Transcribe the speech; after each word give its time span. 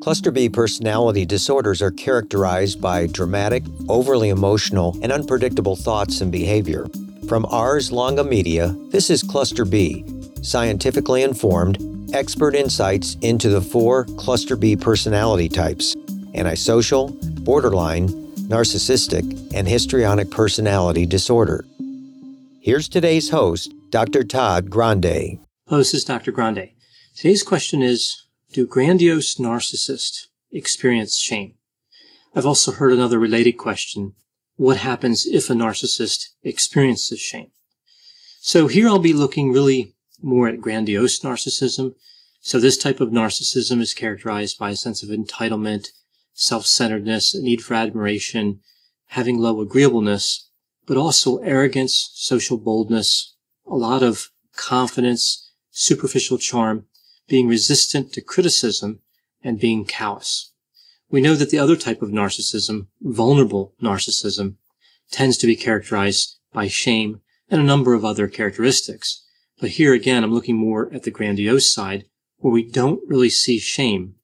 Cluster 0.00 0.30
B 0.30 0.48
personality 0.48 1.26
disorders 1.26 1.82
are 1.82 1.90
characterized 1.90 2.80
by 2.80 3.08
dramatic, 3.08 3.64
overly 3.88 4.28
emotional, 4.28 4.96
and 5.02 5.10
unpredictable 5.10 5.74
thoughts 5.74 6.20
and 6.20 6.30
behavior. 6.30 6.86
From 7.26 7.44
Ars 7.46 7.90
Longa 7.90 8.22
Media, 8.22 8.76
this 8.90 9.10
is 9.10 9.24
Cluster 9.24 9.64
B, 9.64 10.04
scientifically 10.40 11.22
informed, 11.22 11.82
expert 12.14 12.54
insights 12.54 13.16
into 13.22 13.48
the 13.48 13.60
four 13.60 14.04
Cluster 14.16 14.54
B 14.56 14.76
personality 14.76 15.48
types 15.48 15.96
antisocial, 16.34 17.08
borderline, 17.40 18.08
narcissistic, 18.46 19.52
and 19.52 19.66
histrionic 19.66 20.30
personality 20.30 21.06
disorder. 21.06 21.64
Here's 22.60 22.88
today's 22.88 23.30
host, 23.30 23.74
Dr. 23.90 24.22
Todd 24.22 24.70
Grande. 24.70 25.40
Hello, 25.66 25.78
this 25.78 25.94
is 25.94 26.04
Dr. 26.04 26.30
Grande. 26.30 26.68
Today's 27.16 27.42
question 27.42 27.82
is 27.82 28.27
Do 28.50 28.66
grandiose 28.66 29.34
narcissists 29.34 30.28
experience 30.50 31.18
shame? 31.18 31.56
I've 32.34 32.46
also 32.46 32.72
heard 32.72 32.94
another 32.94 33.18
related 33.18 33.58
question 33.58 34.14
What 34.56 34.78
happens 34.78 35.26
if 35.26 35.50
a 35.50 35.52
narcissist 35.52 36.28
experiences 36.42 37.20
shame? 37.20 37.50
So 38.40 38.66
here 38.66 38.88
I'll 38.88 38.98
be 38.98 39.12
looking 39.12 39.52
really 39.52 39.96
more 40.22 40.48
at 40.48 40.62
grandiose 40.62 41.20
narcissism. 41.20 41.94
So 42.40 42.58
this 42.58 42.78
type 42.78 43.00
of 43.00 43.10
narcissism 43.10 43.82
is 43.82 43.92
characterized 43.92 44.58
by 44.58 44.70
a 44.70 44.76
sense 44.76 45.02
of 45.02 45.10
entitlement, 45.10 45.88
self-centeredness, 46.32 47.34
a 47.34 47.42
need 47.42 47.60
for 47.60 47.74
admiration, 47.74 48.60
having 49.08 49.36
low 49.36 49.60
agreeableness, 49.60 50.48
but 50.86 50.96
also 50.96 51.36
arrogance, 51.38 52.12
social 52.14 52.56
boldness, 52.56 53.34
a 53.66 53.74
lot 53.74 54.02
of 54.02 54.30
confidence, 54.56 55.52
superficial 55.70 56.38
charm, 56.38 56.86
being 57.28 57.48
resistant 57.48 58.12
to 58.12 58.20
criticism, 58.20 59.00
and 59.42 59.60
being 59.60 59.84
callous. 59.84 60.52
We 61.10 61.20
know 61.20 61.34
that 61.36 61.50
the 61.50 61.58
other 61.58 61.76
type 61.76 62.02
of 62.02 62.10
narcissism, 62.10 62.88
vulnerable 63.00 63.74
narcissism, 63.82 64.56
tends 65.10 65.36
to 65.38 65.46
be 65.46 65.56
characterized 65.56 66.38
by 66.52 66.68
shame 66.68 67.20
and 67.50 67.60
a 67.60 67.64
number 67.64 67.94
of 67.94 68.04
other 68.04 68.28
characteristics. 68.28 69.24
But 69.60 69.70
here 69.70 69.92
again, 69.92 70.24
I'm 70.24 70.34
looking 70.34 70.56
more 70.56 70.92
at 70.92 71.04
the 71.04 71.10
grandiose 71.10 71.72
side 71.72 72.04
where 72.38 72.52
we 72.52 72.68
don't 72.68 73.00
really 73.06 73.30
see 73.30 73.58
shame 73.58 74.16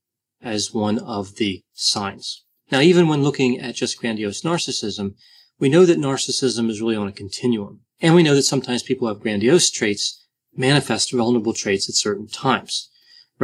as 0.43 0.75
one 0.75 0.99
of 0.99 1.37
the 1.37 1.63
signs. 1.73 2.45
Now, 2.71 2.81
even 2.81 3.09
when 3.09 3.23
looking 3.23 3.59
at 3.61 3.77
just 3.77 3.99
grandiose 3.99 4.43
narcissism, 4.43 5.15
we 5.59 5.69
know 5.69 5.87
that 5.87 5.99
narcissism 5.99 6.69
is 6.69 6.81
really 6.81 6.97
on 6.97 7.09
a 7.09 7.13
continuum. 7.13 7.81
And 8.01 8.15
we 8.15 8.23
know 8.23 8.35
that 8.35 8.43
sometimes 8.43 8.83
people 8.83 9.09
have 9.09 9.21
grandiose 9.21 9.71
traits 9.71 10.25
manifest 10.57 11.13
vulnerable 11.13 11.53
traits 11.53 11.89
at 11.89 11.95
certain 11.95 12.29
times, 12.29 12.91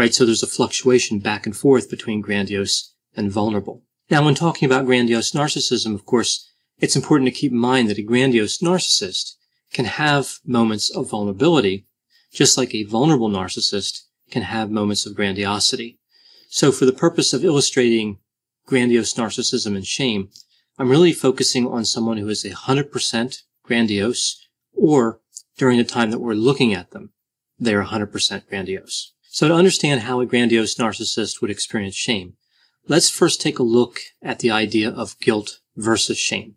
right? 0.01 0.15
So 0.15 0.25
there's 0.25 0.43
a 0.43 0.47
fluctuation 0.47 1.19
back 1.19 1.45
and 1.45 1.55
forth 1.55 1.91
between 1.91 2.23
grandiose 2.23 2.95
and 3.15 3.31
vulnerable. 3.31 3.83
Now, 4.09 4.25
when 4.25 4.35
talking 4.35 4.65
about 4.65 4.87
grandiose 4.87 5.33
narcissism, 5.33 5.95
of 5.95 6.07
course, 6.07 6.51
it's 6.79 6.97
important 6.97 7.27
to 7.29 7.39
keep 7.39 7.53
in 7.53 7.59
mind 7.59 7.91
that 7.91 7.99
a 7.99 8.03
grandiose 8.03 8.63
narcissist 8.63 9.35
can 9.75 9.85
have 9.85 10.39
moments 10.47 10.89
of 10.89 11.11
vulnerability, 11.11 11.87
just 12.33 12.57
like 12.57 12.75
a 12.75 12.85
vulnerable 12.85 13.29
narcissist 13.29 14.05
can 14.31 14.41
have 14.41 14.71
moments 14.71 15.05
of 15.05 15.15
grandiosity. 15.15 15.99
So 16.49 16.73
for 16.73 16.87
the 16.87 16.93
purpose 16.93 17.35
of 17.35 17.45
illustrating 17.45 18.21
grandiose 18.65 19.13
narcissism 19.13 19.77
and 19.77 19.87
shame, 19.87 20.31
I'm 20.79 20.89
really 20.89 21.13
focusing 21.13 21.67
on 21.67 21.85
someone 21.85 22.17
who 22.17 22.29
is 22.31 22.43
100% 22.43 23.43
grandiose 23.63 24.49
or 24.73 25.21
during 25.59 25.77
the 25.77 25.85
time 25.85 26.11
that 26.11 26.21
we're 26.21 26.33
looking 26.33 26.73
at 26.73 26.93
them, 26.93 27.11
they're 27.59 27.85
100% 27.85 28.49
grandiose. 28.49 29.13
So 29.33 29.47
to 29.47 29.55
understand 29.55 30.01
how 30.01 30.21
a 30.21 30.27
grandiose 30.27 30.75
narcissist 30.75 31.41
would 31.41 31.53
experience 31.53 31.95
shame, 31.95 32.35
let's 32.89 33.09
first 33.09 33.41
take 33.41 33.61
a 33.61 33.63
look 33.63 34.01
at 34.21 34.41
the 34.41 34.51
idea 34.51 34.91
of 34.91 35.19
guilt 35.21 35.61
versus 35.77 36.19
shame 36.19 36.57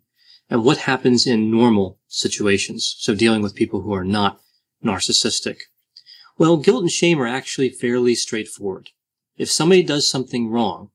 and 0.50 0.64
what 0.64 0.78
happens 0.78 1.24
in 1.24 1.52
normal 1.52 2.00
situations. 2.08 2.96
So 2.98 3.14
dealing 3.14 3.42
with 3.42 3.54
people 3.54 3.82
who 3.82 3.94
are 3.94 4.04
not 4.04 4.40
narcissistic. 4.84 5.58
Well, 6.36 6.56
guilt 6.56 6.82
and 6.82 6.90
shame 6.90 7.20
are 7.20 7.28
actually 7.28 7.68
fairly 7.68 8.16
straightforward. 8.16 8.90
If 9.36 9.52
somebody 9.52 9.84
does 9.84 10.10
something 10.10 10.50
wrong 10.50 10.90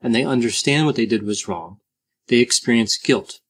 and 0.00 0.14
they 0.14 0.24
understand 0.24 0.86
what 0.86 0.94
they 0.94 1.04
did 1.04 1.24
was 1.24 1.48
wrong, 1.48 1.78
they 2.28 2.38
experience 2.38 2.96
guilt 2.96 3.40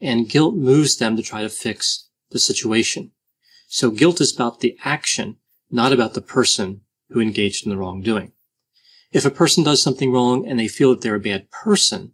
and 0.00 0.28
guilt 0.28 0.56
moves 0.56 0.96
them 0.96 1.16
to 1.16 1.22
try 1.22 1.42
to 1.42 1.48
fix 1.48 2.08
the 2.30 2.40
situation. 2.40 3.12
So 3.68 3.92
guilt 3.92 4.20
is 4.20 4.34
about 4.34 4.58
the 4.58 4.76
action, 4.84 5.36
not 5.70 5.92
about 5.92 6.14
the 6.14 6.20
person 6.20 6.80
who 7.10 7.20
engaged 7.20 7.64
in 7.64 7.70
the 7.70 7.76
wrongdoing. 7.76 8.32
If 9.12 9.24
a 9.24 9.30
person 9.30 9.64
does 9.64 9.82
something 9.82 10.12
wrong 10.12 10.46
and 10.46 10.58
they 10.58 10.68
feel 10.68 10.90
that 10.90 11.00
they're 11.00 11.14
a 11.14 11.20
bad 11.20 11.50
person, 11.50 12.12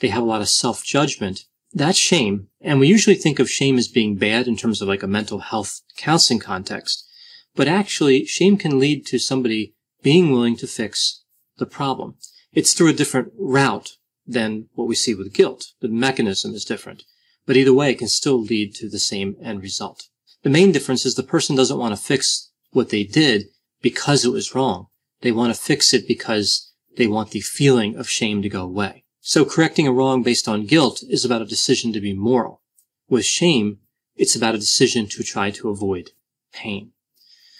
they 0.00 0.08
have 0.08 0.22
a 0.22 0.26
lot 0.26 0.40
of 0.40 0.48
self-judgment 0.48 1.44
that's 1.72 1.98
shame. 1.98 2.48
And 2.60 2.80
we 2.80 2.88
usually 2.88 3.16
think 3.16 3.38
of 3.38 3.50
shame 3.50 3.78
as 3.78 3.88
being 3.88 4.16
bad 4.16 4.48
in 4.48 4.56
terms 4.56 4.80
of 4.80 4.88
like 4.88 5.02
a 5.02 5.08
mental 5.08 5.40
health 5.40 5.82
counseling 5.96 6.40
context. 6.40 7.06
But 7.54 7.68
actually, 7.68 8.24
shame 8.24 8.56
can 8.56 8.78
lead 8.78 9.04
to 9.06 9.18
somebody 9.18 9.74
being 10.02 10.30
willing 10.30 10.56
to 10.58 10.66
fix 10.66 11.24
the 11.58 11.66
problem. 11.66 12.16
It's 12.52 12.72
through 12.72 12.90
a 12.90 12.94
different 12.94 13.32
route 13.36 13.96
than 14.26 14.68
what 14.74 14.88
we 14.88 14.94
see 14.94 15.14
with 15.14 15.34
guilt. 15.34 15.72
The 15.80 15.88
mechanism 15.88 16.54
is 16.54 16.64
different. 16.64 17.04
But 17.46 17.56
either 17.56 17.72
way, 17.72 17.90
it 17.90 17.98
can 17.98 18.08
still 18.08 18.40
lead 18.40 18.74
to 18.76 18.88
the 18.88 18.98
same 18.98 19.36
end 19.42 19.62
result. 19.62 20.08
The 20.42 20.50
main 20.50 20.72
difference 20.72 21.04
is 21.04 21.14
the 21.14 21.22
person 21.22 21.56
doesn't 21.56 21.78
want 21.78 21.96
to 21.96 22.02
fix 22.02 22.50
what 22.70 22.90
they 22.90 23.02
did 23.02 23.46
because 23.80 24.24
it 24.24 24.32
was 24.32 24.54
wrong. 24.54 24.88
They 25.20 25.32
want 25.32 25.54
to 25.54 25.60
fix 25.60 25.92
it 25.92 26.06
because 26.06 26.72
they 26.96 27.06
want 27.06 27.30
the 27.30 27.40
feeling 27.40 27.96
of 27.96 28.08
shame 28.08 28.42
to 28.42 28.48
go 28.48 28.62
away. 28.62 29.04
So 29.20 29.44
correcting 29.44 29.86
a 29.86 29.92
wrong 29.92 30.22
based 30.22 30.48
on 30.48 30.66
guilt 30.66 31.02
is 31.08 31.24
about 31.24 31.42
a 31.42 31.46
decision 31.46 31.92
to 31.92 32.00
be 32.00 32.14
moral. 32.14 32.62
With 33.08 33.24
shame, 33.24 33.78
it's 34.16 34.36
about 34.36 34.54
a 34.54 34.58
decision 34.58 35.06
to 35.08 35.22
try 35.22 35.50
to 35.52 35.68
avoid 35.68 36.10
pain. 36.52 36.92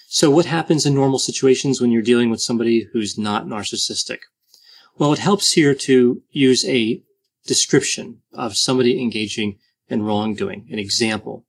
So 0.09 0.31
what 0.31 0.47
happens 0.47 0.87
in 0.87 0.95
normal 0.95 1.19
situations 1.19 1.81
when 1.81 1.91
you're 1.91 2.03
dealing 2.03 2.31
with 2.31 2.41
somebody 2.41 2.89
who's 2.93 3.19
not 3.19 3.47
narcissistic? 3.47 4.21
Well, 4.97 5.13
it 5.13 5.19
helps 5.19 5.53
here 5.53 5.75
to 5.75 6.23
use 6.31 6.65
a 6.67 7.03
description 7.47 8.23
of 8.33 8.57
somebody 8.57 9.01
engaging 9.01 9.59
in 9.89 10.03
wrongdoing, 10.03 10.67
an 10.71 10.79
example. 10.79 11.45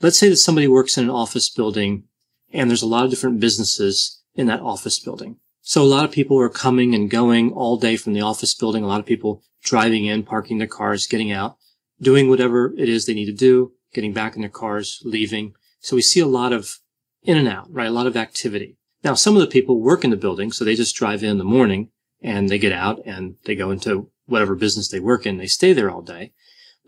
Let's 0.00 0.18
say 0.18 0.28
that 0.28 0.36
somebody 0.36 0.68
works 0.68 0.98
in 0.98 1.04
an 1.04 1.10
office 1.10 1.48
building 1.48 2.04
and 2.52 2.68
there's 2.68 2.82
a 2.82 2.86
lot 2.86 3.04
of 3.04 3.10
different 3.10 3.40
businesses 3.40 4.22
in 4.34 4.46
that 4.46 4.60
office 4.60 4.98
building. 4.98 5.36
So 5.60 5.82
a 5.82 5.84
lot 5.84 6.04
of 6.04 6.10
people 6.10 6.38
are 6.40 6.48
coming 6.48 6.94
and 6.94 7.08
going 7.08 7.52
all 7.52 7.76
day 7.76 7.96
from 7.96 8.14
the 8.14 8.20
office 8.20 8.54
building. 8.54 8.82
A 8.82 8.88
lot 8.88 9.00
of 9.00 9.06
people 9.06 9.42
driving 9.62 10.04
in, 10.06 10.24
parking 10.24 10.58
their 10.58 10.66
cars, 10.66 11.06
getting 11.06 11.30
out, 11.30 11.56
doing 12.00 12.28
whatever 12.28 12.74
it 12.76 12.88
is 12.88 13.06
they 13.06 13.14
need 13.14 13.26
to 13.26 13.32
do, 13.32 13.72
getting 13.94 14.12
back 14.12 14.34
in 14.34 14.40
their 14.40 14.50
cars, 14.50 15.00
leaving. 15.04 15.54
So 15.80 15.96
we 15.96 16.02
see 16.02 16.20
a 16.20 16.26
lot 16.26 16.52
of 16.52 16.78
in 17.22 17.38
and 17.38 17.48
out, 17.48 17.72
right? 17.72 17.88
A 17.88 17.92
lot 17.92 18.08
of 18.08 18.16
activity. 18.16 18.76
Now, 19.04 19.14
some 19.14 19.36
of 19.36 19.40
the 19.40 19.48
people 19.48 19.80
work 19.80 20.04
in 20.04 20.10
the 20.10 20.16
building, 20.16 20.50
so 20.50 20.64
they 20.64 20.74
just 20.74 20.96
drive 20.96 21.22
in 21.22 21.38
the 21.38 21.44
morning 21.44 21.90
and 22.20 22.48
they 22.48 22.58
get 22.58 22.72
out 22.72 23.00
and 23.06 23.36
they 23.44 23.54
go 23.54 23.70
into 23.70 24.10
whatever 24.26 24.54
business 24.54 24.88
they 24.88 25.00
work 25.00 25.26
in. 25.26 25.38
They 25.38 25.46
stay 25.46 25.72
there 25.72 25.90
all 25.90 26.02
day. 26.02 26.32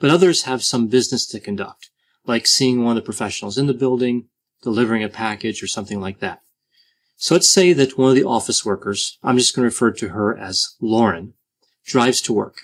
But 0.01 0.11
others 0.11 0.43
have 0.43 0.65
some 0.65 0.89
business 0.89 1.27
to 1.29 1.41
conduct, 1.41 1.91
like 2.27 2.47
seeing 2.47 2.83
one 2.83 2.97
of 2.97 3.03
the 3.03 3.07
professionals 3.07 3.57
in 3.57 3.67
the 3.67 3.75
building, 3.75 4.29
delivering 4.65 5.05
a 5.05 5.09
package 5.09 5.63
or 5.63 5.69
something 5.69 6.01
like 6.01 6.19
that. 6.19 6.41
So 7.17 7.35
let's 7.35 7.49
say 7.49 7.73
that 7.73 7.97
one 7.97 8.09
of 8.09 8.17
the 8.17 8.25
office 8.25 8.65
workers, 8.65 9.19
I'm 9.23 9.39
just 9.39 9.55
going 9.55 9.63
to 9.63 9.73
refer 9.73 9.93
to 9.93 10.09
her 10.09 10.37
as 10.37 10.75
Lauren, 10.81 11.35
drives 11.87 12.21
to 12.23 12.33
work. 12.33 12.63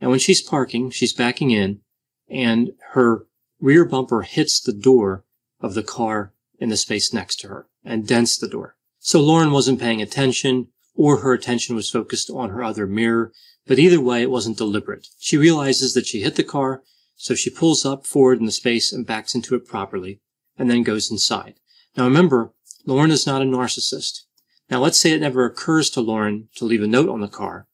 And 0.00 0.10
when 0.10 0.18
she's 0.18 0.42
parking, 0.42 0.90
she's 0.90 1.14
backing 1.14 1.50
in 1.50 1.80
and 2.28 2.72
her 2.90 3.26
rear 3.60 3.84
bumper 3.84 4.22
hits 4.22 4.60
the 4.60 4.72
door 4.72 5.24
of 5.60 5.74
the 5.74 5.82
car 5.82 6.34
in 6.58 6.68
the 6.68 6.76
space 6.76 7.12
next 7.14 7.36
to 7.36 7.48
her 7.48 7.68
and 7.84 8.06
dents 8.06 8.36
the 8.36 8.48
door. 8.48 8.76
So 8.98 9.20
Lauren 9.20 9.52
wasn't 9.52 9.80
paying 9.80 10.02
attention 10.02 10.68
or 10.94 11.18
her 11.18 11.32
attention 11.32 11.76
was 11.76 11.90
focused 11.90 12.30
on 12.30 12.50
her 12.50 12.62
other 12.62 12.86
mirror, 12.86 13.32
but 13.66 13.78
either 13.78 14.00
way, 14.00 14.22
it 14.22 14.30
wasn't 14.30 14.58
deliberate. 14.58 15.06
She 15.18 15.36
realizes 15.36 15.94
that 15.94 16.06
she 16.06 16.22
hit 16.22 16.36
the 16.36 16.42
car, 16.42 16.82
so 17.16 17.34
she 17.34 17.50
pulls 17.50 17.84
up 17.84 18.06
forward 18.06 18.40
in 18.40 18.46
the 18.46 18.52
space 18.52 18.92
and 18.92 19.06
backs 19.06 19.34
into 19.34 19.54
it 19.54 19.66
properly 19.66 20.20
and 20.58 20.70
then 20.70 20.82
goes 20.82 21.10
inside. 21.10 21.54
Now 21.96 22.04
remember, 22.04 22.52
Lauren 22.84 23.10
is 23.10 23.26
not 23.26 23.42
a 23.42 23.44
narcissist. 23.44 24.22
Now 24.70 24.80
let's 24.80 24.98
say 24.98 25.12
it 25.12 25.20
never 25.20 25.44
occurs 25.44 25.90
to 25.90 26.00
Lauren 26.00 26.48
to 26.56 26.64
leave 26.64 26.82
a 26.82 26.86
note 26.86 27.08
on 27.08 27.20
the 27.20 27.28
car 27.28 27.66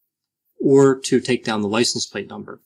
or 0.61 0.99
to 1.01 1.21
take 1.21 1.45
down 1.45 1.63
the 1.63 1.69
license 1.69 2.07
plate 2.07 2.29
number. 2.29 2.61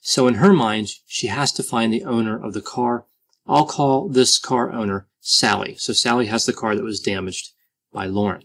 So 0.00 0.26
in 0.26 0.34
her 0.34 0.52
mind, 0.52 0.90
she 1.06 1.28
has 1.28 1.52
to 1.52 1.62
find 1.62 1.92
the 1.92 2.04
owner 2.04 2.42
of 2.42 2.52
the 2.52 2.62
car. 2.62 3.06
I'll 3.46 3.66
call 3.66 4.08
this 4.08 4.38
car 4.38 4.72
owner 4.72 5.08
Sally. 5.20 5.76
So 5.78 5.92
Sally 5.92 6.26
has 6.26 6.46
the 6.46 6.52
car 6.52 6.74
that 6.74 6.84
was 6.84 7.00
damaged 7.00 7.52
by 7.92 8.06
Lauren. 8.06 8.44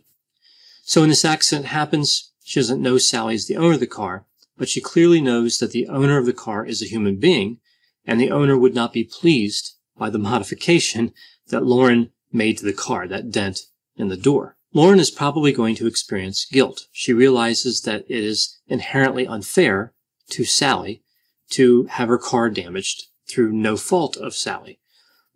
So 0.83 1.01
when 1.01 1.09
this 1.09 1.25
accident 1.25 1.67
happens, 1.67 2.31
she 2.43 2.59
doesn't 2.59 2.81
know 2.81 2.97
Sally 2.97 3.35
is 3.35 3.47
the 3.47 3.57
owner 3.57 3.73
of 3.73 3.79
the 3.79 3.87
car, 3.87 4.25
but 4.57 4.69
she 4.69 4.81
clearly 4.81 5.21
knows 5.21 5.59
that 5.59 5.71
the 5.71 5.87
owner 5.87 6.17
of 6.17 6.25
the 6.25 6.33
car 6.33 6.65
is 6.65 6.81
a 6.81 6.87
human 6.87 7.17
being 7.17 7.59
and 8.05 8.19
the 8.19 8.31
owner 8.31 8.57
would 8.57 8.73
not 8.73 8.93
be 8.93 9.03
pleased 9.03 9.75
by 10.01 10.09
the 10.09 10.17
modification 10.17 11.13
that 11.49 11.63
Lauren 11.63 12.09
made 12.33 12.57
to 12.57 12.65
the 12.65 12.73
car, 12.73 13.07
that 13.07 13.29
dent 13.29 13.59
in 13.95 14.07
the 14.07 14.17
door. 14.17 14.57
Lauren 14.73 14.99
is 14.99 15.11
probably 15.11 15.51
going 15.51 15.75
to 15.75 15.85
experience 15.85 16.47
guilt. 16.51 16.87
She 16.91 17.13
realizes 17.13 17.81
that 17.81 18.05
it 18.09 18.23
is 18.23 18.57
inherently 18.67 19.27
unfair 19.27 19.93
to 20.31 20.43
Sally 20.43 21.03
to 21.51 21.83
have 21.83 22.07
her 22.07 22.17
car 22.17 22.49
damaged 22.49 23.09
through 23.29 23.51
no 23.51 23.77
fault 23.77 24.17
of 24.17 24.33
Sally. 24.33 24.79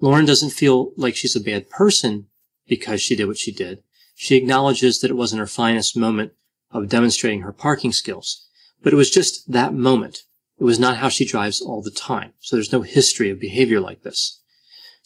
Lauren 0.01 0.25
doesn't 0.25 0.49
feel 0.49 0.93
like 0.97 1.15
she's 1.15 1.35
a 1.35 1.39
bad 1.39 1.69
person 1.69 2.25
because 2.67 3.03
she 3.03 3.15
did 3.15 3.27
what 3.27 3.37
she 3.37 3.51
did. 3.51 3.83
She 4.15 4.35
acknowledges 4.35 4.99
that 4.99 5.11
it 5.11 5.15
wasn't 5.21 5.41
her 5.41 5.45
finest 5.45 5.95
moment 5.95 6.31
of 6.71 6.89
demonstrating 6.89 7.41
her 7.41 7.53
parking 7.53 7.91
skills, 7.91 8.47
but 8.81 8.93
it 8.93 8.95
was 8.95 9.11
just 9.11 9.51
that 9.51 9.75
moment. 9.75 10.23
It 10.57 10.63
was 10.63 10.79
not 10.79 10.97
how 10.97 11.09
she 11.09 11.23
drives 11.23 11.61
all 11.61 11.83
the 11.83 11.91
time. 11.91 12.33
So 12.39 12.55
there's 12.55 12.73
no 12.73 12.81
history 12.81 13.29
of 13.29 13.39
behavior 13.39 13.79
like 13.79 14.01
this. 14.01 14.41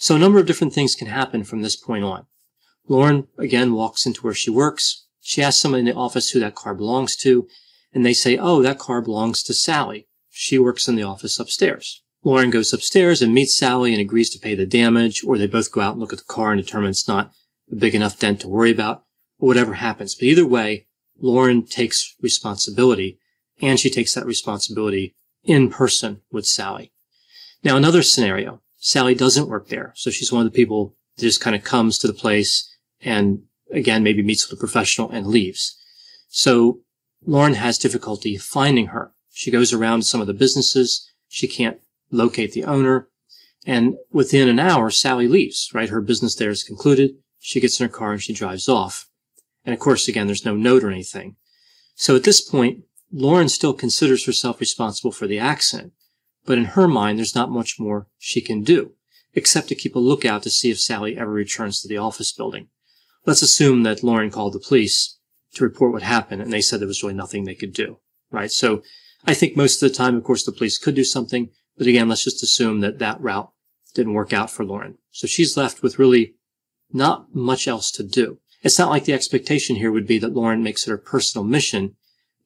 So 0.01 0.15
a 0.15 0.19
number 0.19 0.39
of 0.39 0.45
different 0.45 0.73
things 0.73 0.95
can 0.95 1.07
happen 1.07 1.43
from 1.43 1.61
this 1.61 1.75
point 1.75 2.05
on. 2.05 2.25
Lauren 2.87 3.27
again 3.37 3.73
walks 3.73 4.05
into 4.05 4.21
where 4.21 4.33
she 4.33 4.49
works. 4.49 5.05
She 5.19 5.43
asks 5.43 5.61
someone 5.61 5.81
in 5.81 5.85
the 5.85 5.93
office 5.93 6.29
who 6.29 6.39
that 6.39 6.55
car 6.55 6.73
belongs 6.73 7.17
to, 7.17 7.47
and 7.93 8.05
they 8.05 8.13
say, 8.13 8.37
oh, 8.37 8.61
that 8.63 8.79
car 8.79 9.01
belongs 9.01 9.43
to 9.43 9.53
Sally. 9.53 10.07
She 10.29 10.57
works 10.57 10.87
in 10.87 10.95
the 10.95 11.03
office 11.03 11.37
upstairs. 11.37 12.01
Lauren 12.23 12.49
goes 12.49 12.71
upstairs 12.71 13.21
and 13.21 13.33
meets 13.33 13.55
Sally 13.55 13.91
and 13.91 13.99
agrees 13.99 14.29
to 14.29 14.39
pay 14.39 14.55
the 14.55 14.65
damage, 14.65 15.21
or 15.25 15.37
they 15.37 15.47
both 15.47 15.71
go 15.71 15.81
out 15.81 15.93
and 15.93 15.99
look 15.99 16.13
at 16.13 16.19
the 16.19 16.25
car 16.33 16.53
and 16.53 16.61
determine 16.61 16.91
it's 16.91 17.07
not 17.07 17.31
a 17.69 17.75
big 17.75 17.93
enough 17.93 18.17
dent 18.17 18.39
to 18.41 18.47
worry 18.47 18.71
about, 18.71 19.03
or 19.37 19.47
whatever 19.47 19.73
happens. 19.73 20.15
But 20.15 20.25
either 20.25 20.45
way, 20.45 20.87
Lauren 21.19 21.65
takes 21.65 22.15
responsibility, 22.21 23.19
and 23.61 23.77
she 23.77 23.89
takes 23.89 24.13
that 24.13 24.25
responsibility 24.25 25.13
in 25.43 25.69
person 25.69 26.21
with 26.31 26.45
Sally. 26.45 26.93
Now, 27.63 27.75
another 27.75 28.01
scenario, 28.01 28.61
Sally 28.79 29.13
doesn't 29.13 29.49
work 29.49 29.67
there. 29.67 29.93
So 29.95 30.09
she's 30.09 30.31
one 30.31 30.45
of 30.45 30.51
the 30.51 30.55
people 30.55 30.95
that 31.17 31.23
just 31.23 31.41
kind 31.41 31.55
of 31.55 31.63
comes 31.63 31.97
to 31.99 32.07
the 32.07 32.13
place 32.13 32.65
and 33.01 33.43
again, 33.71 34.03
maybe 34.03 34.23
meets 34.23 34.49
with 34.49 34.57
a 34.57 34.59
professional 34.59 35.09
and 35.09 35.27
leaves. 35.27 35.77
So 36.29 36.81
Lauren 37.25 37.55
has 37.55 37.77
difficulty 37.77 38.37
finding 38.37 38.87
her. 38.87 39.13
She 39.31 39.51
goes 39.51 39.73
around 39.73 40.03
some 40.03 40.21
of 40.21 40.27
the 40.27 40.33
businesses. 40.33 41.09
She 41.27 41.47
can't 41.47 41.79
locate 42.11 42.53
the 42.53 42.65
owner. 42.65 43.09
And 43.65 43.95
within 44.11 44.47
an 44.47 44.59
hour, 44.59 44.89
Sally 44.89 45.27
leaves, 45.27 45.69
right? 45.73 45.89
Her 45.89 46.01
business 46.01 46.35
there 46.35 46.49
is 46.49 46.63
concluded. 46.63 47.11
She 47.39 47.59
gets 47.59 47.79
in 47.79 47.87
her 47.87 47.93
car 47.93 48.13
and 48.13 48.21
she 48.21 48.33
drives 48.33 48.67
off. 48.67 49.07
And 49.65 49.73
of 49.73 49.79
course, 49.79 50.07
again, 50.07 50.27
there's 50.27 50.45
no 50.45 50.55
note 50.55 50.83
or 50.83 50.89
anything. 50.89 51.35
So 51.95 52.15
at 52.15 52.23
this 52.23 52.41
point, 52.41 52.83
Lauren 53.11 53.49
still 53.49 53.73
considers 53.73 54.25
herself 54.25 54.59
responsible 54.59 55.11
for 55.11 55.27
the 55.27 55.39
accident. 55.39 55.93
But 56.45 56.57
in 56.57 56.65
her 56.65 56.87
mind, 56.87 57.19
there's 57.19 57.35
not 57.35 57.51
much 57.51 57.79
more 57.79 58.07
she 58.17 58.41
can 58.41 58.63
do, 58.63 58.93
except 59.33 59.67
to 59.69 59.75
keep 59.75 59.95
a 59.95 59.99
lookout 59.99 60.43
to 60.43 60.49
see 60.49 60.71
if 60.71 60.79
Sally 60.79 61.17
ever 61.17 61.31
returns 61.31 61.81
to 61.81 61.87
the 61.87 61.97
office 61.97 62.31
building. 62.31 62.69
Let's 63.25 63.41
assume 63.41 63.83
that 63.83 64.03
Lauren 64.03 64.31
called 64.31 64.53
the 64.53 64.59
police 64.59 65.17
to 65.53 65.63
report 65.63 65.91
what 65.91 66.03
happened 66.03 66.41
and 66.41 66.53
they 66.53 66.61
said 66.61 66.79
there 66.79 66.87
was 66.87 67.03
really 67.03 67.15
nothing 67.15 67.43
they 67.43 67.55
could 67.55 67.73
do, 67.73 67.99
right? 68.31 68.51
So 68.51 68.83
I 69.25 69.33
think 69.33 69.57
most 69.57 69.81
of 69.81 69.89
the 69.89 69.95
time, 69.95 70.15
of 70.15 70.23
course, 70.23 70.43
the 70.43 70.51
police 70.51 70.77
could 70.77 70.95
do 70.95 71.03
something. 71.03 71.49
But 71.77 71.87
again, 71.87 72.09
let's 72.09 72.23
just 72.23 72.43
assume 72.43 72.81
that 72.81 72.99
that 72.99 73.19
route 73.21 73.51
didn't 73.93 74.13
work 74.13 74.33
out 74.33 74.51
for 74.51 74.63
Lauren. 74.63 74.97
So 75.11 75.27
she's 75.27 75.57
left 75.57 75.81
with 75.81 75.99
really 75.99 76.35
not 76.91 77.33
much 77.33 77.67
else 77.67 77.91
to 77.91 78.03
do. 78.03 78.39
It's 78.61 78.79
not 78.79 78.89
like 78.89 79.05
the 79.05 79.13
expectation 79.13 79.77
here 79.77 79.91
would 79.91 80.07
be 80.07 80.19
that 80.19 80.33
Lauren 80.33 80.63
makes 80.63 80.85
it 80.85 80.91
her 80.91 80.97
personal 80.97 81.45
mission 81.45 81.95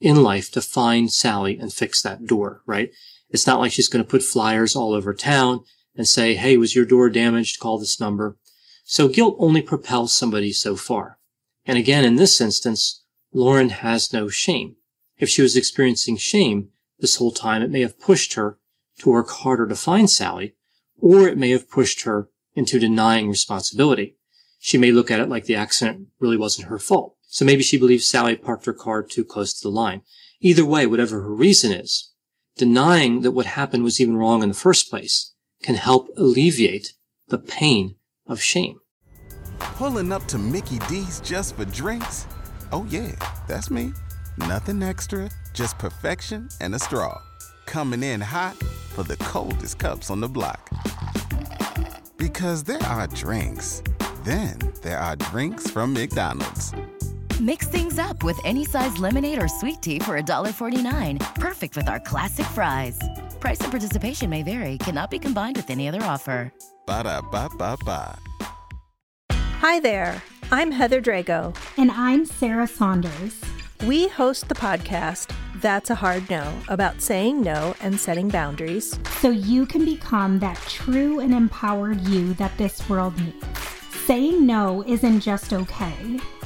in 0.04 0.22
life 0.22 0.50
to 0.52 0.60
find 0.60 1.10
Sally 1.10 1.58
and 1.58 1.72
fix 1.72 2.02
that 2.02 2.26
door, 2.26 2.60
right? 2.66 2.92
It's 3.30 3.46
not 3.46 3.58
like 3.58 3.72
she's 3.72 3.88
going 3.88 4.04
to 4.04 4.10
put 4.10 4.22
flyers 4.22 4.76
all 4.76 4.92
over 4.92 5.14
town 5.14 5.64
and 5.96 6.06
say, 6.06 6.34
Hey, 6.34 6.58
was 6.58 6.76
your 6.76 6.84
door 6.84 7.08
damaged? 7.08 7.58
Call 7.58 7.78
this 7.78 7.98
number. 7.98 8.36
So 8.84 9.08
guilt 9.08 9.36
only 9.38 9.62
propels 9.62 10.12
somebody 10.12 10.52
so 10.52 10.76
far. 10.76 11.18
And 11.64 11.78
again, 11.78 12.04
in 12.04 12.16
this 12.16 12.38
instance, 12.38 13.02
Lauren 13.32 13.70
has 13.70 14.12
no 14.12 14.28
shame. 14.28 14.76
If 15.16 15.30
she 15.30 15.40
was 15.40 15.56
experiencing 15.56 16.18
shame 16.18 16.68
this 16.98 17.16
whole 17.16 17.32
time, 17.32 17.62
it 17.62 17.70
may 17.70 17.80
have 17.80 17.98
pushed 17.98 18.34
her 18.34 18.58
to 18.98 19.08
work 19.08 19.30
harder 19.30 19.66
to 19.66 19.74
find 19.74 20.10
Sally, 20.10 20.54
or 21.00 21.26
it 21.26 21.38
may 21.38 21.50
have 21.50 21.70
pushed 21.70 22.02
her 22.02 22.28
into 22.54 22.78
denying 22.78 23.30
responsibility. 23.30 24.18
She 24.58 24.76
may 24.76 24.92
look 24.92 25.10
at 25.10 25.20
it 25.20 25.30
like 25.30 25.46
the 25.46 25.56
accident 25.56 26.08
really 26.20 26.36
wasn't 26.36 26.68
her 26.68 26.78
fault. 26.78 27.16
So 27.34 27.44
maybe 27.44 27.64
she 27.64 27.76
believes 27.76 28.06
Sally 28.06 28.36
parked 28.36 28.64
her 28.66 28.72
car 28.72 29.02
too 29.02 29.24
close 29.24 29.52
to 29.54 29.62
the 29.64 29.74
line. 29.74 30.02
Either 30.40 30.64
way, 30.64 30.86
whatever 30.86 31.20
her 31.20 31.34
reason 31.34 31.72
is, 31.72 32.12
denying 32.56 33.22
that 33.22 33.32
what 33.32 33.44
happened 33.44 33.82
was 33.82 34.00
even 34.00 34.16
wrong 34.16 34.44
in 34.44 34.50
the 34.50 34.54
first 34.54 34.88
place 34.88 35.34
can 35.60 35.74
help 35.74 36.08
alleviate 36.16 36.92
the 37.26 37.38
pain 37.38 37.96
of 38.28 38.40
shame. 38.40 38.78
Pulling 39.58 40.12
up 40.12 40.24
to 40.26 40.38
Mickey 40.38 40.78
D's 40.88 41.20
just 41.22 41.56
for 41.56 41.64
drinks? 41.64 42.28
Oh, 42.70 42.86
yeah, 42.88 43.10
that's 43.48 43.68
me. 43.68 43.92
Nothing 44.38 44.80
extra, 44.80 45.28
just 45.52 45.76
perfection 45.76 46.48
and 46.60 46.72
a 46.72 46.78
straw. 46.78 47.20
Coming 47.66 48.04
in 48.04 48.20
hot 48.20 48.54
for 48.94 49.02
the 49.02 49.16
coldest 49.16 49.80
cups 49.80 50.08
on 50.08 50.20
the 50.20 50.28
block. 50.28 50.70
Because 52.16 52.62
there 52.62 52.82
are 52.84 53.08
drinks, 53.08 53.82
then 54.22 54.56
there 54.82 55.00
are 55.00 55.16
drinks 55.16 55.68
from 55.68 55.92
McDonald's. 55.92 56.72
Mix 57.40 57.66
things 57.66 57.98
up 57.98 58.22
with 58.22 58.38
any 58.44 58.64
size 58.64 58.96
lemonade 58.98 59.42
or 59.42 59.48
sweet 59.48 59.82
tea 59.82 59.98
for 59.98 60.20
$1.49. 60.20 61.34
Perfect 61.34 61.76
with 61.76 61.88
our 61.88 61.98
classic 61.98 62.46
fries. 62.46 62.96
Price 63.40 63.60
and 63.60 63.72
participation 63.72 64.30
may 64.30 64.44
vary, 64.44 64.78
cannot 64.78 65.10
be 65.10 65.18
combined 65.18 65.56
with 65.56 65.68
any 65.68 65.88
other 65.88 66.02
offer. 66.02 66.52
Ba 66.86 67.02
da 67.02 67.20
ba 67.20 67.48
ba 67.58 67.76
ba. 67.84 68.16
Hi 69.32 69.80
there. 69.80 70.22
I'm 70.52 70.70
Heather 70.70 71.02
Drago. 71.02 71.56
And 71.76 71.90
I'm 71.90 72.24
Sarah 72.24 72.68
Saunders. 72.68 73.40
We 73.84 74.06
host 74.06 74.48
the 74.48 74.54
podcast 74.54 75.34
That's 75.56 75.90
a 75.90 75.94
Hard 75.96 76.30
No 76.30 76.52
about 76.68 77.00
saying 77.02 77.42
no 77.42 77.74
and 77.80 77.98
setting 77.98 78.28
boundaries. 78.28 78.96
So 79.18 79.30
you 79.30 79.66
can 79.66 79.84
become 79.84 80.38
that 80.38 80.58
true 80.68 81.18
and 81.18 81.34
empowered 81.34 82.00
you 82.02 82.34
that 82.34 82.56
this 82.58 82.88
world 82.88 83.18
needs. 83.18 83.44
Saying 84.06 84.46
no 84.46 84.84
isn't 84.86 85.18
just 85.20 85.52
okay. 85.52 86.20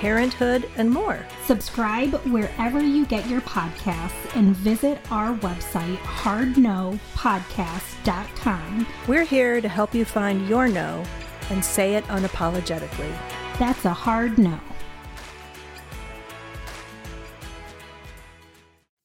parenthood, 0.00 0.68
and 0.76 0.90
more. 0.90 1.24
Subscribe 1.44 2.14
wherever 2.26 2.80
you 2.80 3.06
get 3.06 3.28
your 3.28 3.40
podcasts 3.42 4.36
and 4.36 4.56
visit 4.56 4.98
our 5.10 5.34
website, 5.38 5.96
hardnopodcast.com. 5.96 8.86
We're 9.08 9.24
here 9.24 9.60
to 9.60 9.68
help 9.68 9.94
you 9.94 10.04
find 10.04 10.48
your 10.48 10.68
no 10.68 11.04
and 11.50 11.64
say 11.64 11.94
it 11.94 12.04
unapologetically. 12.04 13.12
That's 13.58 13.84
a 13.84 13.92
hard 13.92 14.38
no. 14.38 14.60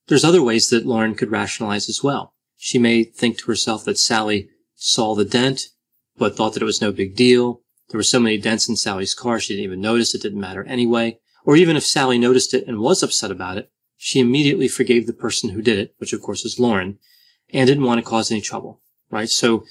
There's 0.08 0.26
other 0.26 0.44
ways 0.44 0.70
that 0.70 0.86
Lauren 0.86 1.16
could 1.16 1.32
rationalize 1.32 1.88
as 1.88 2.04
well. 2.04 2.34
She 2.58 2.78
may 2.78 3.06
think 3.06 3.38
to 3.38 3.46
herself 3.46 3.86
that 3.86 3.98
Sally 3.98 4.50
saw 4.76 5.16
the 5.16 5.24
dent, 5.24 5.70
but 6.18 6.36
thought 6.36 6.54
that 6.54 6.62
it 6.62 6.66
was 6.66 6.82
no 6.82 6.92
big 6.92 7.16
deal. 7.16 7.61
There 7.92 8.00
were 8.00 8.04
so 8.04 8.22
many 8.22 8.38
dents 8.38 8.70
in 8.70 8.78
Sally's 8.78 9.14
car, 9.14 9.38
she 9.38 9.54
didn't 9.54 9.66
even 9.66 9.82
notice 9.82 10.16
it 10.16 10.22
didn't 10.22 10.40
matter 10.40 10.64
anyway. 10.64 11.20
Or 11.44 11.58
even 11.58 11.76
if 11.76 11.84
Sally 11.84 12.18
noticed 12.18 12.54
it 12.54 12.66
and 12.66 12.80
was 12.80 13.04
upset 13.04 13.32
about 13.32 13.58
it, 13.58 13.70
she 13.98 14.22
immediately 14.22 14.70
forgave 14.70 15.08
the 15.08 15.14
person 15.14 15.50
who 15.50 15.62
did 15.62 15.78
it, 15.78 15.94
which 15.98 16.14
of 16.14 16.22
course 16.22 16.46
is 16.46 16.58
Lauren, 16.58 17.00
and 17.50 17.68
didn't 17.68 17.84
want 17.84 18.00
to 18.00 18.10
cause 18.10 18.32
any 18.32 18.40
trouble, 18.40 18.82
right? 19.10 19.30
So 19.30 19.66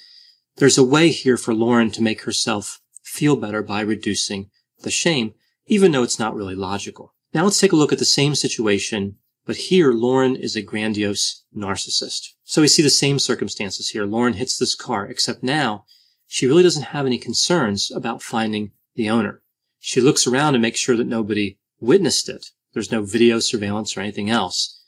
there's 0.57 0.77
a 0.77 0.85
way 0.85 1.09
here 1.09 1.39
for 1.39 1.55
Lauren 1.55 1.91
to 1.93 2.03
make 2.03 2.23
herself 2.23 2.83
feel 3.03 3.37
better 3.37 3.63
by 3.63 3.81
reducing 3.81 4.51
the 4.83 4.91
shame, 4.91 5.33
even 5.67 5.93
though 5.93 6.03
it's 6.03 6.19
not 6.19 6.35
really 6.35 6.55
logical. 6.55 7.15
Now 7.33 7.45
let's 7.45 7.59
take 7.59 7.73
a 7.73 7.77
look 7.77 7.93
at 7.93 7.99
the 7.99 8.05
same 8.05 8.35
situation, 8.35 9.17
But 9.47 9.57
here, 9.57 9.93
Lauren 9.93 10.37
is 10.37 10.55
a 10.55 10.63
grandiose 10.63 11.43
narcissist. 11.57 12.35
So 12.45 12.61
we 12.61 12.69
see 12.69 12.83
the 12.83 12.91
same 12.91 13.19
circumstances 13.19 13.89
here. 13.89 14.05
Lauren 14.05 14.35
hits 14.35 14.59
this 14.59 14.75
car, 14.75 15.07
except 15.07 15.43
now 15.43 15.87
she 16.33 16.47
really 16.47 16.63
doesn't 16.63 16.95
have 16.95 17.07
any 17.07 17.19
concerns 17.19 17.91
about 17.91 18.23
finding 18.23 18.71
the 18.95 19.11
owner. 19.11 19.43
She 19.81 20.01
looks 20.01 20.29
around 20.29 20.53
to 20.53 20.61
make 20.61 20.77
sure 20.77 20.97
that 20.97 21.09
nobody 21.09 21.59
witnessed 21.81 22.29
it. 22.29 22.51
There's 22.73 22.93
no 22.93 23.03
video 23.03 23.41
surveillance 23.41 23.97
or 23.97 24.01
anything 24.01 24.31
else. 24.31 24.81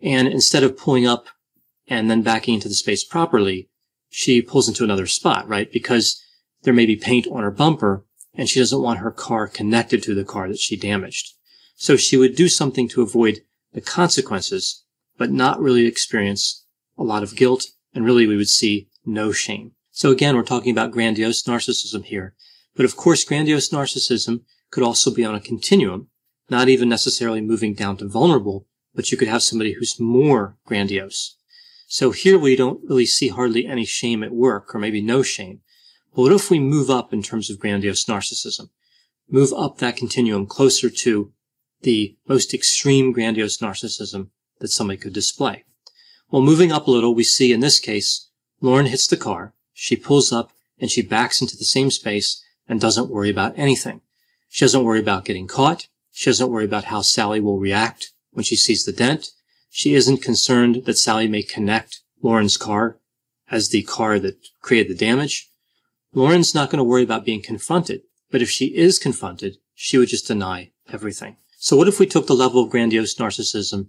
And 0.00 0.26
instead 0.26 0.64
of 0.64 0.78
pulling 0.78 1.06
up 1.06 1.26
and 1.86 2.10
then 2.10 2.22
backing 2.22 2.54
into 2.54 2.68
the 2.68 2.74
space 2.74 3.04
properly, 3.04 3.68
she 4.08 4.40
pulls 4.40 4.68
into 4.68 4.84
another 4.84 5.06
spot, 5.06 5.46
right? 5.46 5.70
Because 5.70 6.18
there 6.62 6.72
may 6.72 6.86
be 6.86 6.96
paint 6.96 7.26
on 7.30 7.42
her 7.42 7.50
bumper 7.50 8.06
and 8.32 8.48
she 8.48 8.58
doesn't 8.58 8.80
want 8.80 9.00
her 9.00 9.10
car 9.10 9.46
connected 9.46 10.02
to 10.04 10.14
the 10.14 10.24
car 10.24 10.48
that 10.48 10.58
she 10.58 10.78
damaged. 10.78 11.34
So 11.74 11.98
she 11.98 12.16
would 12.16 12.36
do 12.36 12.48
something 12.48 12.88
to 12.88 13.02
avoid 13.02 13.42
the 13.74 13.82
consequences, 13.82 14.82
but 15.18 15.30
not 15.30 15.60
really 15.60 15.84
experience 15.84 16.64
a 16.96 17.02
lot 17.02 17.22
of 17.22 17.36
guilt. 17.36 17.66
And 17.94 18.02
really 18.02 18.26
we 18.26 18.38
would 18.38 18.48
see 18.48 18.88
no 19.04 19.30
shame. 19.30 19.72
So 19.96 20.10
again, 20.10 20.36
we're 20.36 20.42
talking 20.42 20.72
about 20.72 20.90
grandiose 20.90 21.44
narcissism 21.44 22.04
here. 22.04 22.34
But 22.74 22.84
of 22.84 22.96
course, 22.96 23.24
grandiose 23.24 23.70
narcissism 23.70 24.42
could 24.70 24.82
also 24.82 25.10
be 25.10 25.24
on 25.24 25.34
a 25.34 25.40
continuum, 25.40 26.08
not 26.50 26.68
even 26.68 26.90
necessarily 26.90 27.40
moving 27.40 27.72
down 27.72 27.96
to 27.96 28.06
vulnerable, 28.06 28.66
but 28.94 29.10
you 29.10 29.16
could 29.16 29.28
have 29.28 29.42
somebody 29.42 29.72
who's 29.72 29.98
more 29.98 30.58
grandiose. 30.66 31.36
So 31.86 32.10
here 32.10 32.38
we 32.38 32.56
don't 32.56 32.86
really 32.86 33.06
see 33.06 33.28
hardly 33.28 33.66
any 33.66 33.86
shame 33.86 34.22
at 34.22 34.32
work, 34.32 34.74
or 34.74 34.78
maybe 34.78 35.00
no 35.00 35.22
shame. 35.22 35.60
But 36.14 36.22
what 36.22 36.32
if 36.32 36.50
we 36.50 36.58
move 36.58 36.90
up 36.90 37.14
in 37.14 37.22
terms 37.22 37.48
of 37.48 37.58
grandiose 37.58 38.04
narcissism? 38.04 38.68
Move 39.30 39.54
up 39.54 39.78
that 39.78 39.96
continuum 39.96 40.44
closer 40.44 40.90
to 40.90 41.32
the 41.80 42.18
most 42.28 42.52
extreme 42.52 43.12
grandiose 43.12 43.56
narcissism 43.56 44.28
that 44.58 44.68
somebody 44.68 44.98
could 44.98 45.14
display. 45.14 45.64
Well, 46.30 46.42
moving 46.42 46.70
up 46.70 46.86
a 46.86 46.90
little, 46.90 47.14
we 47.14 47.24
see 47.24 47.50
in 47.50 47.60
this 47.60 47.80
case, 47.80 48.28
Lauren 48.60 48.84
hits 48.84 49.06
the 49.06 49.16
car, 49.16 49.54
she 49.78 49.94
pulls 49.94 50.32
up, 50.32 50.52
and 50.78 50.90
she 50.90 51.02
backs 51.02 51.42
into 51.42 51.54
the 51.54 51.64
same 51.64 51.90
space 51.90 52.42
and 52.66 52.80
doesn't 52.80 53.10
worry 53.10 53.28
about 53.28 53.58
anything. 53.58 54.00
She 54.48 54.64
doesn't 54.64 54.84
worry 54.84 55.00
about 55.00 55.26
getting 55.26 55.46
caught. 55.46 55.86
She 56.12 56.30
doesn't 56.30 56.50
worry 56.50 56.64
about 56.64 56.84
how 56.84 57.02
Sally 57.02 57.40
will 57.40 57.58
react 57.58 58.12
when 58.30 58.42
she 58.42 58.56
sees 58.56 58.84
the 58.84 58.92
dent. 58.92 59.32
She 59.68 59.94
isn't 59.94 60.22
concerned 60.22 60.86
that 60.86 60.96
Sally 60.96 61.28
may 61.28 61.42
connect 61.42 62.00
Lauren's 62.22 62.56
car 62.56 62.98
as 63.50 63.68
the 63.68 63.82
car 63.82 64.18
that 64.18 64.38
created 64.62 64.90
the 64.90 64.98
damage. 64.98 65.50
Lauren's 66.14 66.54
not 66.54 66.70
going 66.70 66.78
to 66.78 66.84
worry 66.84 67.02
about 67.02 67.26
being 67.26 67.42
confronted, 67.42 68.00
but 68.30 68.40
if 68.40 68.48
she 68.48 68.74
is 68.74 68.98
confronted, 68.98 69.58
she 69.74 69.98
would 69.98 70.08
just 70.08 70.26
deny 70.26 70.70
everything. 70.90 71.36
So 71.58 71.76
what 71.76 71.88
if 71.88 72.00
we 72.00 72.06
took 72.06 72.26
the 72.26 72.34
level 72.34 72.64
of 72.64 72.70
grandiose 72.70 73.14
narcissism 73.16 73.88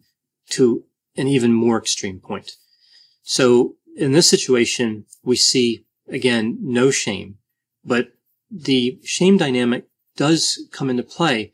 to 0.50 0.84
an 1.16 1.28
even 1.28 1.54
more 1.54 1.78
extreme 1.78 2.20
point? 2.20 2.58
So 3.24 3.77
in 3.98 4.12
this 4.12 4.30
situation, 4.30 5.06
we 5.24 5.36
see 5.36 5.86
again, 6.08 6.58
no 6.62 6.92
shame, 6.92 7.38
but 7.84 8.10
the 8.50 9.00
shame 9.04 9.38
dynamic 9.38 9.86
does 10.16 10.68
come 10.72 10.90
into 10.90 11.04
play, 11.04 11.52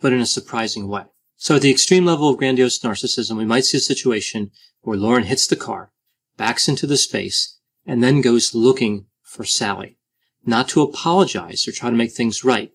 but 0.00 0.12
in 0.12 0.20
a 0.20 0.26
surprising 0.26 0.88
way. 0.88 1.04
So 1.36 1.56
at 1.56 1.62
the 1.62 1.70
extreme 1.70 2.04
level 2.04 2.28
of 2.28 2.38
grandiose 2.38 2.78
narcissism, 2.78 3.36
we 3.36 3.44
might 3.44 3.64
see 3.64 3.78
a 3.78 3.80
situation 3.80 4.50
where 4.82 4.96
Lauren 4.96 5.24
hits 5.24 5.46
the 5.46 5.56
car, 5.56 5.90
backs 6.36 6.68
into 6.68 6.86
the 6.86 6.96
space, 6.96 7.58
and 7.84 8.02
then 8.02 8.20
goes 8.20 8.54
looking 8.54 9.06
for 9.22 9.44
Sally. 9.44 9.98
Not 10.44 10.68
to 10.70 10.82
apologize 10.82 11.66
or 11.66 11.72
try 11.72 11.90
to 11.90 11.96
make 11.96 12.12
things 12.12 12.44
right, 12.44 12.72